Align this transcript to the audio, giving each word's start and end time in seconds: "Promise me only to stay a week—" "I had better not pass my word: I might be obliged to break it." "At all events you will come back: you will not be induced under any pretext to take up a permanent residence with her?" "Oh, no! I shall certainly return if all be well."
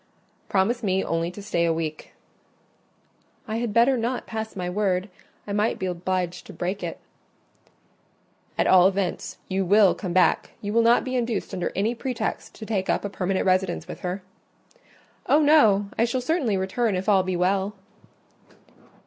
"Promise 0.49 0.81
me 0.81 1.03
only 1.03 1.29
to 1.29 1.43
stay 1.43 1.63
a 1.63 1.71
week—" 1.71 2.11
"I 3.47 3.57
had 3.57 3.71
better 3.71 3.95
not 3.99 4.25
pass 4.25 4.55
my 4.55 4.67
word: 4.67 5.09
I 5.45 5.53
might 5.53 5.77
be 5.77 5.85
obliged 5.85 6.47
to 6.47 6.53
break 6.53 6.81
it." 6.81 6.97
"At 8.57 8.65
all 8.65 8.87
events 8.87 9.37
you 9.47 9.63
will 9.63 9.93
come 9.93 10.11
back: 10.11 10.53
you 10.59 10.73
will 10.73 10.81
not 10.81 11.03
be 11.03 11.15
induced 11.15 11.53
under 11.53 11.71
any 11.75 11.93
pretext 11.93 12.55
to 12.55 12.65
take 12.65 12.89
up 12.89 13.05
a 13.05 13.09
permanent 13.09 13.45
residence 13.45 13.87
with 13.87 13.99
her?" 13.99 14.23
"Oh, 15.27 15.39
no! 15.43 15.89
I 15.99 16.05
shall 16.05 16.19
certainly 16.19 16.57
return 16.57 16.95
if 16.95 17.07
all 17.07 17.21
be 17.21 17.35
well." 17.35 17.75